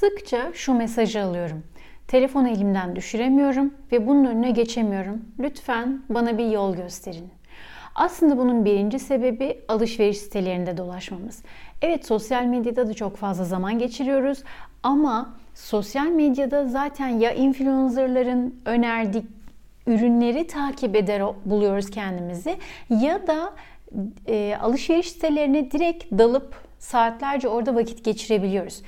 Sıkça 0.00 0.50
şu 0.54 0.74
mesajı 0.74 1.22
alıyorum. 1.22 1.62
Telefonu 2.08 2.48
elimden 2.48 2.96
düşüremiyorum 2.96 3.74
ve 3.92 4.06
bunun 4.06 4.24
önüne 4.24 4.50
geçemiyorum. 4.50 5.24
Lütfen 5.38 6.02
bana 6.08 6.38
bir 6.38 6.50
yol 6.50 6.76
gösterin. 6.76 7.28
Aslında 7.94 8.38
bunun 8.38 8.64
birinci 8.64 8.98
sebebi 8.98 9.60
alışveriş 9.68 10.18
sitelerinde 10.18 10.76
dolaşmamız. 10.76 11.42
Evet 11.82 12.06
sosyal 12.06 12.44
medyada 12.44 12.88
da 12.88 12.94
çok 12.94 13.16
fazla 13.16 13.44
zaman 13.44 13.78
geçiriyoruz 13.78 14.42
ama 14.82 15.34
sosyal 15.54 16.06
medyada 16.06 16.68
zaten 16.68 17.08
ya 17.08 17.32
influencerların 17.32 18.60
önerdik 18.64 19.24
ürünleri 19.86 20.46
takip 20.46 20.96
eder 20.96 21.22
buluyoruz 21.44 21.90
kendimizi 21.90 22.56
ya 22.90 23.26
da 23.26 23.52
e, 24.28 24.56
alışveriş 24.60 25.10
sitelerine 25.12 25.70
direkt 25.70 26.12
dalıp 26.12 26.66
saatlerce 26.78 27.48
orada 27.48 27.74
vakit 27.74 28.04
geçirebiliyoruz. 28.04 28.82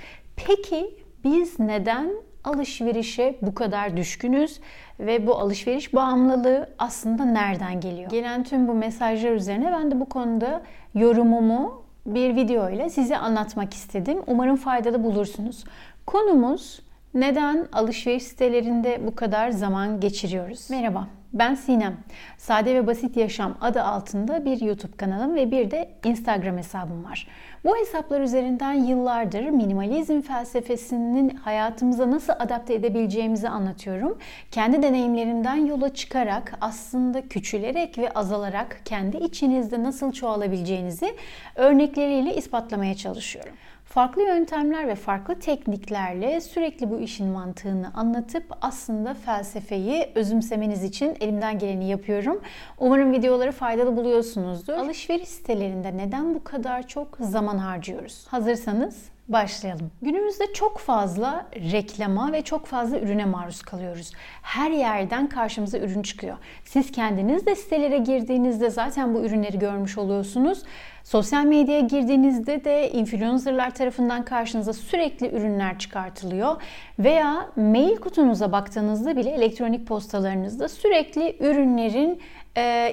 Peki 0.46 0.96
biz 1.24 1.60
neden 1.60 2.10
alışverişe 2.44 3.38
bu 3.42 3.54
kadar 3.54 3.96
düşkünüz 3.96 4.60
ve 5.00 5.26
bu 5.26 5.38
alışveriş 5.38 5.94
bağımlılığı 5.94 6.68
aslında 6.78 7.24
nereden 7.24 7.80
geliyor? 7.80 8.10
Gelen 8.10 8.44
tüm 8.44 8.68
bu 8.68 8.74
mesajlar 8.74 9.32
üzerine 9.32 9.72
ben 9.72 9.90
de 9.90 10.00
bu 10.00 10.08
konuda 10.08 10.62
yorumumu 10.94 11.82
bir 12.06 12.36
video 12.36 12.70
ile 12.70 12.90
size 12.90 13.16
anlatmak 13.16 13.74
istedim. 13.74 14.18
Umarım 14.26 14.56
faydalı 14.56 15.04
bulursunuz. 15.04 15.64
Konumuz 16.06 16.80
neden 17.14 17.66
alışveriş 17.72 18.22
sitelerinde 18.22 19.06
bu 19.06 19.14
kadar 19.14 19.50
zaman 19.50 20.00
geçiriyoruz? 20.00 20.70
Merhaba. 20.70 21.08
Ben 21.32 21.54
Sinem. 21.54 21.96
Sade 22.38 22.74
ve 22.74 22.86
Basit 22.86 23.16
Yaşam 23.16 23.58
adı 23.60 23.82
altında 23.82 24.44
bir 24.44 24.60
YouTube 24.60 24.96
kanalım 24.96 25.34
ve 25.34 25.50
bir 25.50 25.70
de 25.70 25.90
Instagram 26.04 26.56
hesabım 26.56 27.04
var. 27.04 27.28
Bu 27.64 27.76
hesaplar 27.76 28.20
üzerinden 28.20 28.72
yıllardır 28.72 29.44
minimalizm 29.44 30.20
felsefesinin 30.20 31.30
hayatımıza 31.30 32.10
nasıl 32.10 32.32
adapte 32.38 32.74
edebileceğimizi 32.74 33.48
anlatıyorum. 33.48 34.18
Kendi 34.50 34.82
deneyimlerimden 34.82 35.56
yola 35.56 35.94
çıkarak 35.94 36.54
aslında 36.60 37.28
küçülerek 37.28 37.98
ve 37.98 38.10
azalarak 38.10 38.80
kendi 38.84 39.16
içinizde 39.16 39.82
nasıl 39.82 40.12
çoğalabileceğinizi 40.12 41.16
örnekleriyle 41.56 42.36
ispatlamaya 42.36 42.94
çalışıyorum. 42.94 43.54
Farklı 43.88 44.22
yöntemler 44.22 44.88
ve 44.88 44.94
farklı 44.94 45.38
tekniklerle 45.38 46.40
sürekli 46.40 46.90
bu 46.90 47.00
işin 47.00 47.26
mantığını 47.26 47.94
anlatıp 47.94 48.44
aslında 48.60 49.14
felsefeyi 49.14 50.10
özümsemeniz 50.14 50.84
için 50.84 51.16
elimden 51.20 51.58
geleni 51.58 51.88
yapıyorum. 51.88 52.40
Umarım 52.78 53.12
videoları 53.12 53.52
faydalı 53.52 53.96
buluyorsunuzdur. 53.96 54.72
Alışveriş 54.72 55.28
sitelerinde 55.28 55.96
neden 55.96 56.34
bu 56.34 56.44
kadar 56.44 56.86
çok 56.86 57.16
zaman 57.20 57.58
harcıyoruz? 57.58 58.26
Hazırsanız 58.28 59.04
Başlayalım. 59.28 59.90
Günümüzde 60.02 60.52
çok 60.52 60.78
fazla 60.78 61.46
reklama 61.72 62.32
ve 62.32 62.42
çok 62.42 62.66
fazla 62.66 62.98
ürüne 62.98 63.24
maruz 63.24 63.62
kalıyoruz. 63.62 64.12
Her 64.42 64.70
yerden 64.70 65.28
karşımıza 65.28 65.78
ürün 65.78 66.02
çıkıyor. 66.02 66.36
Siz 66.64 66.92
kendiniz 66.92 67.46
de 67.46 67.54
sitelere 67.54 67.98
girdiğinizde 67.98 68.70
zaten 68.70 69.14
bu 69.14 69.20
ürünleri 69.20 69.58
görmüş 69.58 69.98
oluyorsunuz. 69.98 70.62
Sosyal 71.04 71.44
medyaya 71.44 71.80
girdiğinizde 71.80 72.64
de 72.64 72.90
influencerlar 72.90 73.74
tarafından 73.74 74.24
karşınıza 74.24 74.72
sürekli 74.72 75.30
ürünler 75.36 75.78
çıkartılıyor. 75.78 76.62
Veya 76.98 77.48
mail 77.56 77.96
kutunuza 77.96 78.52
baktığınızda 78.52 79.16
bile 79.16 79.30
elektronik 79.30 79.86
postalarınızda 79.86 80.68
sürekli 80.68 81.36
ürünlerin 81.40 82.20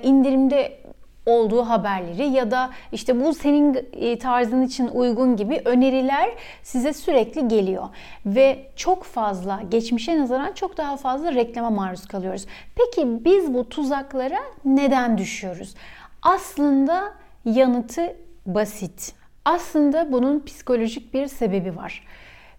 indirimde 0.04 0.78
olduğu 1.26 1.62
haberleri 1.62 2.28
ya 2.28 2.52
da 2.52 2.70
işte 2.92 3.26
bu 3.26 3.34
senin 3.34 3.88
e, 3.94 4.20
tarzın 4.20 4.62
için 4.62 4.88
uygun 4.88 5.36
gibi 5.36 5.62
öneriler 5.66 6.30
size 6.64 6.94
sürekli 6.94 7.48
geliyor. 7.48 7.84
Ve 8.26 8.72
çok 8.76 9.04
fazla 9.04 9.62
geçmişe 9.72 10.20
nazaran 10.20 10.54
çok 10.54 10.78
daha 10.78 10.98
fazla 10.98 11.34
reklama 11.34 11.70
maruz 11.70 12.06
kalıyoruz. 12.06 12.46
Peki 12.76 13.26
biz 13.26 13.54
bu 13.54 13.70
tuzaklara 13.70 14.40
neden 14.66 15.18
düşüyoruz? 15.18 15.76
Aslında 16.22 17.14
yanıtı 17.46 18.16
basit. 18.46 19.14
Aslında 19.46 20.12
bunun 20.12 20.40
psikolojik 20.40 21.14
bir 21.14 21.28
sebebi 21.28 21.76
var. 21.76 22.04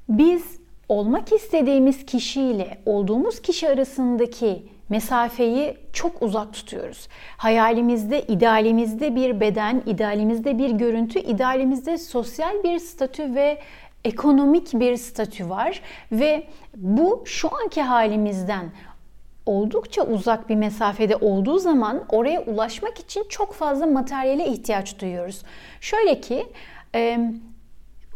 Biz 0.08 0.58
olmak 0.88 1.32
istediğimiz 1.32 2.06
kişiyle 2.06 2.78
olduğumuz 2.86 3.42
kişi 3.42 3.68
arasındaki 3.68 4.62
mesafeyi 4.88 5.76
çok 5.92 6.22
uzak 6.22 6.52
tutuyoruz. 6.52 7.08
Hayalimizde, 7.36 8.22
idealimizde 8.22 9.16
bir 9.16 9.40
beden, 9.40 9.82
idealimizde 9.86 10.58
bir 10.58 10.70
görüntü, 10.70 11.18
idealimizde 11.18 11.98
sosyal 11.98 12.62
bir 12.62 12.78
statü 12.78 13.34
ve 13.34 13.58
ekonomik 14.04 14.72
bir 14.74 14.96
statü 14.96 15.48
var 15.48 15.82
ve 16.12 16.46
bu 16.76 17.22
şu 17.26 17.56
anki 17.62 17.82
halimizden 17.82 18.70
oldukça 19.46 20.02
uzak 20.02 20.48
bir 20.48 20.54
mesafede 20.54 21.16
olduğu 21.16 21.58
zaman 21.58 22.04
oraya 22.08 22.42
ulaşmak 22.42 22.98
için 22.98 23.24
çok 23.28 23.54
fazla 23.54 23.86
materyale 23.86 24.46
ihtiyaç 24.46 25.00
duyuyoruz. 25.00 25.42
Şöyle 25.80 26.20
ki 26.20 26.46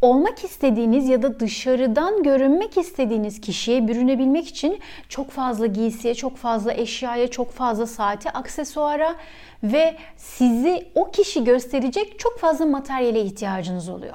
olmak 0.03 0.45
istediğiniz 0.45 1.09
ya 1.09 1.23
da 1.23 1.41
dışarıdan 1.41 2.23
görünmek 2.23 2.79
istediğiniz 2.79 3.41
kişiye 3.41 3.89
bürünebilmek 3.89 4.49
için 4.49 4.81
çok 5.09 5.31
fazla 5.31 5.67
giysiye, 5.67 6.15
çok 6.15 6.37
fazla 6.37 6.73
eşyaya, 6.73 7.29
çok 7.29 7.51
fazla 7.53 7.87
saate, 7.87 8.31
aksesuara 8.31 9.17
ve 9.63 9.97
sizi 10.17 10.89
o 10.95 11.11
kişi 11.11 11.45
gösterecek 11.45 12.19
çok 12.19 12.39
fazla 12.39 12.67
materyale 12.67 13.23
ihtiyacınız 13.23 13.89
oluyor. 13.89 14.15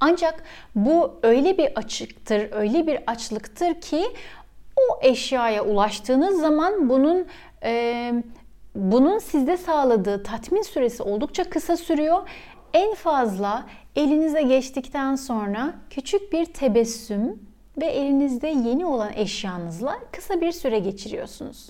Ancak 0.00 0.42
bu 0.74 1.14
öyle 1.22 1.58
bir 1.58 1.72
açıktır, 1.76 2.48
öyle 2.52 2.86
bir 2.86 2.98
açlıktır 3.06 3.80
ki 3.80 4.04
o 4.76 4.98
eşyaya 5.02 5.64
ulaştığınız 5.64 6.40
zaman 6.40 6.88
bunun 6.88 7.26
e, 7.62 8.12
bunun 8.74 9.18
sizde 9.18 9.56
sağladığı 9.56 10.22
tatmin 10.22 10.62
süresi 10.62 11.02
oldukça 11.02 11.44
kısa 11.44 11.76
sürüyor. 11.76 12.28
En 12.74 12.94
fazla 12.94 13.66
elinize 13.98 14.42
geçtikten 14.42 15.16
sonra 15.16 15.74
küçük 15.90 16.32
bir 16.32 16.44
tebessüm 16.44 17.42
ve 17.80 17.86
elinizde 17.86 18.48
yeni 18.48 18.86
olan 18.86 19.12
eşyanızla 19.14 19.98
kısa 20.12 20.40
bir 20.40 20.52
süre 20.52 20.78
geçiriyorsunuz. 20.78 21.68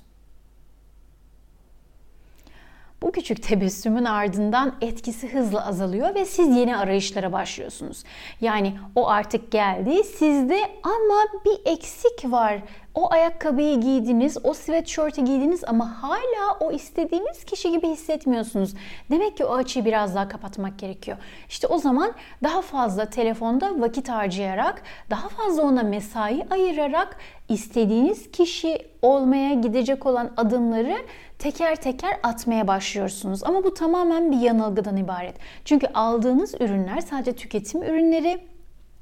Bu 3.03 3.13
küçük 3.13 3.43
tebessümün 3.43 4.05
ardından 4.05 4.75
etkisi 4.81 5.33
hızla 5.33 5.67
azalıyor 5.67 6.15
ve 6.15 6.25
siz 6.25 6.57
yeni 6.57 6.77
arayışlara 6.77 7.33
başlıyorsunuz. 7.33 8.05
Yani 8.41 8.79
o 8.95 9.09
artık 9.09 9.53
geldi, 9.53 10.05
sizde 10.05 10.61
ama 10.83 11.45
bir 11.45 11.73
eksik 11.73 12.33
var. 12.33 12.59
O 12.95 13.13
ayakkabıyı 13.13 13.81
giydiniz, 13.81 14.39
o 14.45 14.55
sweatshirt'i 14.55 15.25
giydiniz 15.25 15.65
ama 15.65 16.03
hala 16.03 16.59
o 16.61 16.73
istediğiniz 16.73 17.45
kişi 17.45 17.71
gibi 17.71 17.89
hissetmiyorsunuz. 17.89 18.75
Demek 19.11 19.37
ki 19.37 19.45
o 19.45 19.55
açıyı 19.55 19.85
biraz 19.85 20.15
daha 20.15 20.29
kapatmak 20.29 20.79
gerekiyor. 20.79 21.17
İşte 21.49 21.67
o 21.67 21.79
zaman 21.79 22.13
daha 22.43 22.63
fazla 22.63 23.05
telefonda 23.05 23.81
vakit 23.81 24.09
harcayarak, 24.09 24.83
daha 25.11 25.29
fazla 25.29 25.63
ona 25.63 25.83
mesai 25.83 26.47
ayırarak 26.51 27.17
istediğiniz 27.49 28.31
kişi 28.31 28.87
olmaya 29.03 29.55
gidecek 29.55 30.07
olan 30.07 30.31
adımları 30.37 30.97
teker 31.39 31.77
teker 31.77 32.19
atmaya 32.23 32.69
başlıyorsunuz. 32.69 33.45
Ama 33.45 33.65
bu 33.65 33.75
tamamen 33.75 34.31
bir 34.31 34.41
yanılgıdan 34.41 34.97
ibaret. 34.97 35.35
Çünkü 35.65 35.87
aldığınız 35.87 36.55
ürünler 36.55 37.01
sadece 37.01 37.33
tüketim 37.33 37.83
ürünleri 37.83 38.41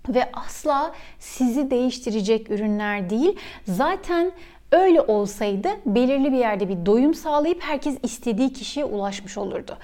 ve 0.09 0.29
asla 0.33 0.93
sizi 1.19 1.71
değiştirecek 1.71 2.51
ürünler 2.51 3.11
değil. 3.11 3.39
Zaten 3.65 4.33
öyle 4.73 5.01
olsaydı 5.01 5.69
belirli 5.87 6.33
bir 6.33 6.39
yerde 6.39 6.69
bir 6.69 6.87
doyum 6.87 7.15
sağlayıp 7.15 7.63
herkes 7.63 7.99
istediği 8.03 8.53
kişiye 8.53 8.85
ulaşmış 8.85 9.39
olurdu. 9.39 9.79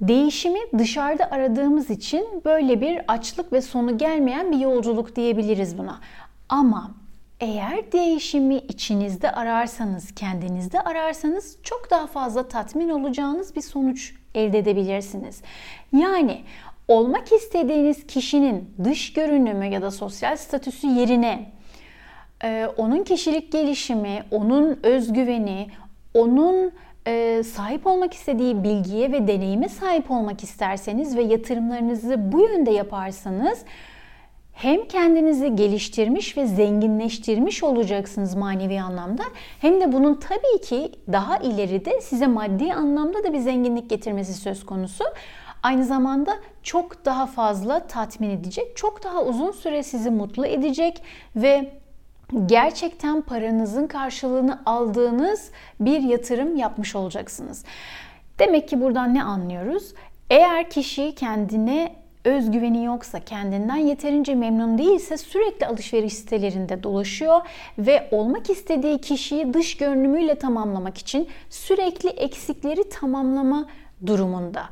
Değişimi 0.00 0.58
dışarıda 0.78 1.30
aradığımız 1.30 1.90
için 1.90 2.26
böyle 2.44 2.80
bir 2.80 3.00
açlık 3.08 3.52
ve 3.52 3.62
sonu 3.62 3.98
gelmeyen 3.98 4.52
bir 4.52 4.58
yolculuk 4.58 5.16
diyebiliriz 5.16 5.78
buna. 5.78 6.00
Ama 6.48 6.94
eğer 7.40 7.92
değişimi 7.92 8.56
içinizde 8.56 9.32
ararsanız, 9.32 10.14
kendinizde 10.14 10.80
ararsanız 10.80 11.56
çok 11.62 11.90
daha 11.90 12.06
fazla 12.06 12.48
tatmin 12.48 12.88
olacağınız 12.88 13.56
bir 13.56 13.62
sonuç 13.62 14.14
elde 14.34 14.58
edebilirsiniz. 14.58 15.42
Yani 15.92 16.40
olmak 16.88 17.32
istediğiniz 17.32 18.06
kişinin 18.06 18.70
dış 18.84 19.12
görünümü 19.12 19.66
ya 19.66 19.82
da 19.82 19.90
sosyal 19.90 20.36
statüsü 20.36 20.86
yerine 20.86 21.52
e, 22.44 22.68
onun 22.76 23.04
kişilik 23.04 23.52
gelişimi, 23.52 24.22
onun 24.30 24.80
özgüveni, 24.82 25.68
onun 26.14 26.72
e, 27.06 27.42
sahip 27.42 27.86
olmak 27.86 28.14
istediği 28.14 28.64
bilgiye 28.64 29.12
ve 29.12 29.26
deneyime 29.26 29.68
sahip 29.68 30.10
olmak 30.10 30.42
isterseniz 30.42 31.16
ve 31.16 31.22
yatırımlarınızı 31.22 32.32
bu 32.32 32.40
yönde 32.40 32.70
yaparsanız 32.70 33.64
hem 34.62 34.88
kendinizi 34.88 35.56
geliştirmiş 35.56 36.36
ve 36.36 36.46
zenginleştirmiş 36.46 37.62
olacaksınız 37.62 38.34
manevi 38.34 38.80
anlamda 38.80 39.22
hem 39.60 39.80
de 39.80 39.92
bunun 39.92 40.14
tabii 40.14 40.60
ki 40.62 40.92
daha 41.12 41.36
ileride 41.36 42.00
size 42.00 42.26
maddi 42.26 42.72
anlamda 42.72 43.24
da 43.24 43.32
bir 43.32 43.38
zenginlik 43.38 43.90
getirmesi 43.90 44.34
söz 44.34 44.66
konusu. 44.66 45.04
Aynı 45.62 45.84
zamanda 45.84 46.36
çok 46.62 47.04
daha 47.04 47.26
fazla 47.26 47.86
tatmin 47.86 48.30
edecek, 48.30 48.76
çok 48.76 49.04
daha 49.04 49.22
uzun 49.24 49.50
süre 49.50 49.82
sizi 49.82 50.10
mutlu 50.10 50.46
edecek 50.46 51.02
ve 51.36 51.72
gerçekten 52.46 53.22
paranızın 53.22 53.86
karşılığını 53.86 54.62
aldığınız 54.66 55.50
bir 55.80 56.00
yatırım 56.00 56.56
yapmış 56.56 56.96
olacaksınız. 56.96 57.64
Demek 58.38 58.68
ki 58.68 58.80
buradan 58.80 59.14
ne 59.14 59.22
anlıyoruz? 59.22 59.94
Eğer 60.30 60.70
kişi 60.70 61.14
kendine 61.14 61.99
özgüveni 62.24 62.84
yoksa, 62.84 63.20
kendinden 63.20 63.76
yeterince 63.76 64.34
memnun 64.34 64.78
değilse 64.78 65.16
sürekli 65.16 65.66
alışveriş 65.66 66.12
sitelerinde 66.12 66.82
dolaşıyor 66.82 67.40
ve 67.78 68.08
olmak 68.10 68.50
istediği 68.50 69.00
kişiyi 69.00 69.54
dış 69.54 69.76
görünümüyle 69.76 70.34
tamamlamak 70.34 70.98
için 70.98 71.28
sürekli 71.50 72.08
eksikleri 72.08 72.88
tamamlama 72.88 73.66
durumunda. 74.06 74.64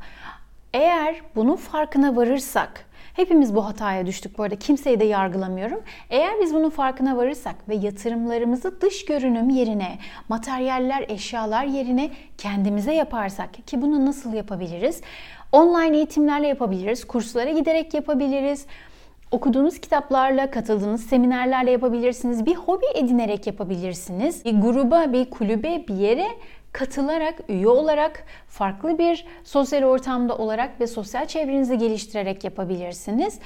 Eğer 0.73 1.15
bunun 1.35 1.55
farkına 1.55 2.15
varırsak, 2.15 2.85
hepimiz 3.19 3.55
bu 3.55 3.65
hataya 3.65 4.05
düştük 4.05 4.37
bu 4.37 4.43
arada 4.43 4.55
kimseyi 4.55 4.99
de 4.99 5.05
yargılamıyorum. 5.05 5.81
Eğer 6.09 6.33
biz 6.41 6.53
bunun 6.53 6.69
farkına 6.69 7.17
varırsak 7.17 7.55
ve 7.69 7.75
yatırımlarımızı 7.75 8.81
dış 8.81 9.05
görünüm 9.05 9.49
yerine, 9.49 9.97
materyaller, 10.29 11.05
eşyalar 11.09 11.65
yerine 11.65 12.09
kendimize 12.37 12.93
yaparsak 12.93 13.67
ki 13.67 13.81
bunu 13.81 14.05
nasıl 14.05 14.33
yapabiliriz? 14.33 15.01
Online 15.51 15.97
eğitimlerle 15.97 16.47
yapabiliriz, 16.47 17.07
kurslara 17.07 17.51
giderek 17.51 17.93
yapabiliriz. 17.93 18.65
Okuduğunuz 19.31 19.79
kitaplarla, 19.79 20.51
katıldığınız 20.51 21.03
seminerlerle 21.03 21.71
yapabilirsiniz. 21.71 22.45
Bir 22.45 22.55
hobi 22.55 22.85
edinerek 22.95 23.47
yapabilirsiniz. 23.47 24.45
Bir 24.45 24.61
gruba, 24.61 25.13
bir 25.13 25.29
kulübe, 25.29 25.87
bir 25.87 25.95
yere 25.95 26.27
katılarak, 26.71 27.39
üye 27.49 27.67
olarak, 27.67 28.23
farklı 28.47 28.97
bir 28.97 29.25
sosyal 29.43 29.83
ortamda 29.83 30.37
olarak 30.37 30.79
ve 30.79 30.87
sosyal 30.87 31.27
çevrenizi 31.27 31.77
geliştirerek 31.77 32.43
yapabilirsiniz. 32.43 33.39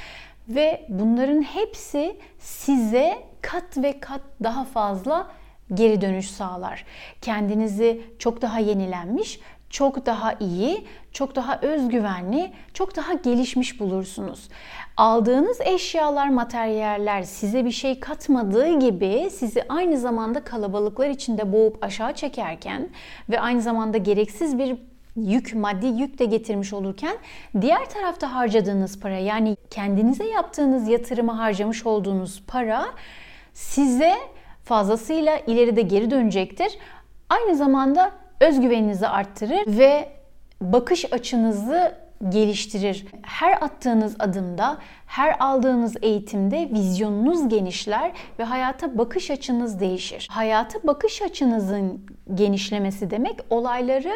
Ve 0.49 0.85
bunların 0.89 1.41
hepsi 1.41 2.17
size 2.39 3.17
kat 3.41 3.77
ve 3.77 3.99
kat 3.99 4.21
daha 4.43 4.63
fazla 4.63 5.31
geri 5.73 6.01
dönüş 6.01 6.31
sağlar. 6.31 6.85
Kendinizi 7.21 8.01
çok 8.19 8.41
daha 8.41 8.59
yenilenmiş, 8.59 9.39
çok 9.73 10.05
daha 10.05 10.33
iyi, 10.33 10.87
çok 11.11 11.35
daha 11.35 11.59
özgüvenli, 11.61 12.51
çok 12.73 12.95
daha 12.95 13.13
gelişmiş 13.13 13.79
bulursunuz. 13.79 14.49
Aldığınız 14.97 15.61
eşyalar, 15.61 16.29
materyaller 16.29 17.23
size 17.23 17.65
bir 17.65 17.71
şey 17.71 17.99
katmadığı 17.99 18.79
gibi 18.79 19.29
sizi 19.31 19.63
aynı 19.69 19.97
zamanda 19.97 20.43
kalabalıklar 20.43 21.09
içinde 21.09 21.53
boğup 21.53 21.83
aşağı 21.83 22.13
çekerken 22.13 22.89
ve 23.29 23.39
aynı 23.39 23.61
zamanda 23.61 23.97
gereksiz 23.97 24.57
bir 24.57 24.75
yük, 25.15 25.55
maddi 25.55 25.85
yük 25.85 26.19
de 26.19 26.25
getirmiş 26.25 26.73
olurken 26.73 27.17
diğer 27.61 27.89
tarafta 27.89 28.33
harcadığınız 28.33 28.99
para 28.99 29.17
yani 29.17 29.57
kendinize 29.69 30.25
yaptığınız 30.25 30.87
yatırımı 30.87 31.31
harcamış 31.31 31.85
olduğunuz 31.85 32.43
para 32.47 32.85
size 33.53 34.13
fazlasıyla 34.63 35.37
ileride 35.37 35.81
geri 35.81 36.11
dönecektir. 36.11 36.77
Aynı 37.29 37.55
zamanda 37.55 38.22
özgüveninizi 38.39 39.07
arttırır 39.07 39.63
ve 39.67 40.09
bakış 40.61 41.13
açınızı 41.13 42.03
geliştirir. 42.29 43.05
Her 43.21 43.51
attığınız 43.51 44.15
adımda, 44.19 44.77
her 45.05 45.35
aldığınız 45.39 45.95
eğitimde 46.01 46.69
vizyonunuz 46.73 47.49
genişler 47.49 48.11
ve 48.39 48.43
hayata 48.43 48.97
bakış 48.97 49.31
açınız 49.31 49.79
değişir. 49.79 50.27
Hayata 50.31 50.87
bakış 50.87 51.21
açınızın 51.21 52.05
genişlemesi 52.33 53.11
demek 53.11 53.39
olayları 53.49 54.13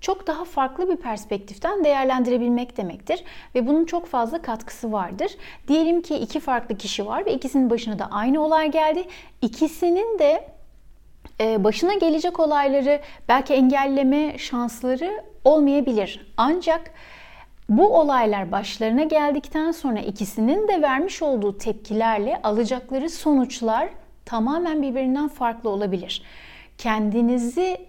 çok 0.00 0.26
daha 0.26 0.44
farklı 0.44 0.90
bir 0.90 0.96
perspektiften 0.96 1.84
değerlendirebilmek 1.84 2.76
demektir 2.76 3.24
ve 3.54 3.66
bunun 3.66 3.84
çok 3.84 4.06
fazla 4.06 4.42
katkısı 4.42 4.92
vardır. 4.92 5.32
Diyelim 5.68 6.02
ki 6.02 6.16
iki 6.16 6.40
farklı 6.40 6.76
kişi 6.76 7.06
var 7.06 7.26
ve 7.26 7.34
ikisinin 7.34 7.70
başına 7.70 7.98
da 7.98 8.08
aynı 8.10 8.44
olay 8.44 8.70
geldi. 8.70 9.04
İkisinin 9.42 10.18
de 10.18 10.53
başına 11.40 11.94
gelecek 11.94 12.40
olayları 12.40 13.00
belki 13.28 13.54
engelleme 13.54 14.38
şansları 14.38 15.24
olmayabilir. 15.44 16.32
Ancak 16.36 16.90
bu 17.68 17.98
olaylar 17.98 18.52
başlarına 18.52 19.02
geldikten 19.02 19.70
sonra 19.70 19.98
ikisinin 19.98 20.68
de 20.68 20.82
vermiş 20.82 21.22
olduğu 21.22 21.58
tepkilerle 21.58 22.40
alacakları 22.42 23.10
sonuçlar 23.10 23.88
tamamen 24.24 24.82
birbirinden 24.82 25.28
farklı 25.28 25.70
olabilir. 25.70 26.22
Kendinizi 26.78 27.86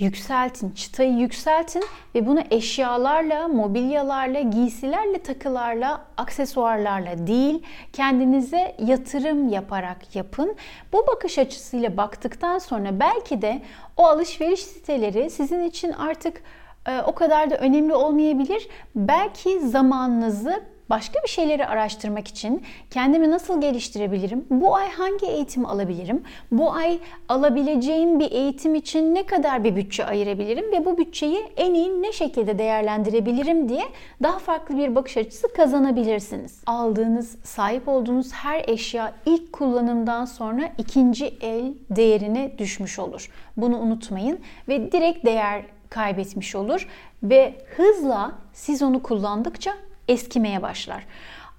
yükseltin, 0.00 0.70
çıtayı 0.70 1.12
yükseltin 1.12 1.84
ve 2.14 2.26
bunu 2.26 2.40
eşyalarla, 2.50 3.48
mobilyalarla, 3.48 4.40
giysilerle, 4.40 5.22
takılarla, 5.22 6.04
aksesuarlarla 6.16 7.26
değil, 7.26 7.62
kendinize 7.92 8.76
yatırım 8.78 9.48
yaparak 9.48 10.16
yapın. 10.16 10.56
Bu 10.92 11.06
bakış 11.06 11.38
açısıyla 11.38 11.96
baktıktan 11.96 12.58
sonra 12.58 13.00
belki 13.00 13.42
de 13.42 13.62
o 13.96 14.04
alışveriş 14.04 14.60
siteleri 14.60 15.30
sizin 15.30 15.64
için 15.64 15.92
artık 15.92 16.42
e, 16.86 17.00
o 17.00 17.14
kadar 17.14 17.50
da 17.50 17.56
önemli 17.56 17.94
olmayabilir. 17.94 18.68
Belki 18.94 19.60
zamanınızı 19.60 20.62
başka 20.90 21.22
bir 21.22 21.28
şeyleri 21.28 21.66
araştırmak 21.66 22.28
için 22.28 22.62
kendimi 22.90 23.30
nasıl 23.30 23.60
geliştirebilirim? 23.60 24.44
Bu 24.50 24.76
ay 24.76 24.90
hangi 24.90 25.26
eğitim 25.26 25.66
alabilirim? 25.66 26.22
Bu 26.52 26.72
ay 26.72 26.98
alabileceğim 27.28 28.20
bir 28.20 28.32
eğitim 28.32 28.74
için 28.74 29.14
ne 29.14 29.22
kadar 29.22 29.64
bir 29.64 29.76
bütçe 29.76 30.04
ayırabilirim 30.04 30.72
ve 30.72 30.84
bu 30.84 30.98
bütçeyi 30.98 31.38
en 31.56 31.74
iyi 31.74 32.02
ne 32.02 32.12
şekilde 32.12 32.58
değerlendirebilirim 32.58 33.68
diye 33.68 33.84
daha 34.22 34.38
farklı 34.38 34.76
bir 34.76 34.94
bakış 34.94 35.16
açısı 35.16 35.52
kazanabilirsiniz. 35.52 36.62
Aldığınız, 36.66 37.36
sahip 37.44 37.88
olduğunuz 37.88 38.32
her 38.32 38.64
eşya 38.68 39.12
ilk 39.26 39.52
kullanımdan 39.52 40.24
sonra 40.24 40.72
ikinci 40.78 41.26
el 41.26 41.74
değerine 41.90 42.58
düşmüş 42.58 42.98
olur. 42.98 43.30
Bunu 43.56 43.78
unutmayın 43.78 44.40
ve 44.68 44.92
direkt 44.92 45.24
değer 45.24 45.62
kaybetmiş 45.90 46.54
olur 46.54 46.88
ve 47.22 47.54
hızla 47.76 48.32
siz 48.52 48.82
onu 48.82 49.02
kullandıkça 49.02 49.72
eskimeye 50.10 50.62
başlar. 50.62 51.06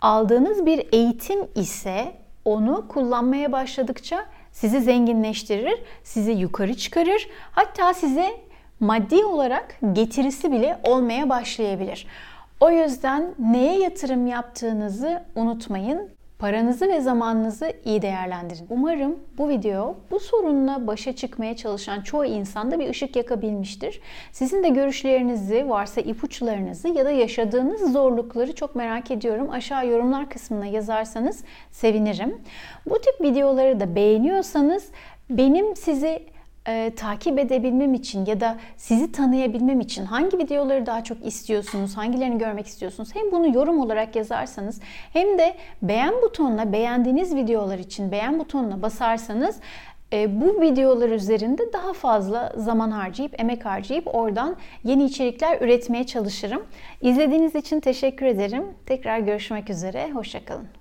Aldığınız 0.01 0.65
bir 0.65 0.87
eğitim 0.91 1.39
ise 1.55 2.11
onu 2.45 2.87
kullanmaya 2.87 3.51
başladıkça 3.51 4.25
sizi 4.51 4.81
zenginleştirir, 4.81 5.81
sizi 6.03 6.31
yukarı 6.31 6.73
çıkarır. 6.73 7.29
Hatta 7.51 7.93
size 7.93 8.31
maddi 8.79 9.25
olarak 9.25 9.75
getirisi 9.93 10.51
bile 10.51 10.79
olmaya 10.83 11.29
başlayabilir. 11.29 12.07
O 12.59 12.71
yüzden 12.71 13.35
neye 13.39 13.79
yatırım 13.79 14.27
yaptığınızı 14.27 15.23
unutmayın. 15.35 16.09
Paranızı 16.41 16.87
ve 16.87 17.01
zamanınızı 17.01 17.73
iyi 17.85 18.01
değerlendirin. 18.01 18.65
Umarım 18.69 19.19
bu 19.37 19.49
video 19.49 19.95
bu 20.11 20.19
sorunla 20.19 20.87
başa 20.87 21.15
çıkmaya 21.15 21.55
çalışan 21.55 22.01
çoğu 22.01 22.25
insanda 22.25 22.79
bir 22.79 22.89
ışık 22.89 23.15
yakabilmiştir. 23.15 24.01
Sizin 24.31 24.63
de 24.63 24.69
görüşlerinizi, 24.69 25.69
varsa 25.69 26.01
ipuçlarınızı 26.01 26.87
ya 26.87 27.05
da 27.05 27.11
yaşadığınız 27.11 27.93
zorlukları 27.93 28.55
çok 28.55 28.75
merak 28.75 29.11
ediyorum. 29.11 29.49
Aşağı 29.49 29.87
yorumlar 29.87 30.29
kısmına 30.29 30.65
yazarsanız 30.65 31.43
sevinirim. 31.71 32.41
Bu 32.89 32.99
tip 32.99 33.21
videoları 33.21 33.79
da 33.79 33.95
beğeniyorsanız 33.95 34.91
benim 35.29 35.75
sizi 35.75 36.23
e, 36.67 36.91
takip 36.95 37.39
edebilmem 37.39 37.93
için 37.93 38.25
ya 38.25 38.39
da 38.39 38.57
sizi 38.77 39.11
tanıyabilmem 39.11 39.79
için 39.79 40.05
hangi 40.05 40.37
videoları 40.37 40.85
daha 40.85 41.03
çok 41.03 41.25
istiyorsunuz, 41.25 41.97
hangilerini 41.97 42.37
görmek 42.37 42.67
istiyorsunuz 42.67 43.09
hem 43.15 43.31
bunu 43.31 43.55
yorum 43.55 43.79
olarak 43.79 44.15
yazarsanız 44.15 44.79
hem 45.13 45.37
de 45.37 45.55
beğen 45.81 46.13
butonuna 46.21 46.73
beğendiğiniz 46.73 47.35
videolar 47.35 47.77
için 47.77 48.11
beğen 48.11 48.39
butonuna 48.39 48.81
basarsanız 48.81 49.59
e, 50.13 50.41
bu 50.41 50.61
videolar 50.61 51.09
üzerinde 51.09 51.73
daha 51.73 51.93
fazla 51.93 52.53
zaman 52.57 52.91
harcayıp, 52.91 53.39
emek 53.39 53.65
harcayıp 53.65 54.15
oradan 54.15 54.55
yeni 54.83 55.05
içerikler 55.05 55.61
üretmeye 55.61 56.05
çalışırım. 56.05 56.63
İzlediğiniz 57.01 57.55
için 57.55 57.79
teşekkür 57.79 58.25
ederim. 58.25 58.65
Tekrar 58.85 59.19
görüşmek 59.19 59.69
üzere. 59.69 60.11
Hoşçakalın. 60.11 60.80